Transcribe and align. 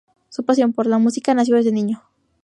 Su 0.29 0.43
pasión 0.43 0.73
por 0.73 0.87
la 0.87 0.97
música 0.97 1.35
nació 1.35 1.57
desde 1.57 1.71
niño. 1.71 2.01